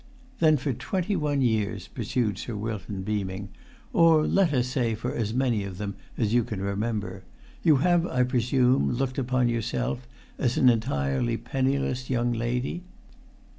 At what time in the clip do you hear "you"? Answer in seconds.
6.33-6.43, 7.61-7.75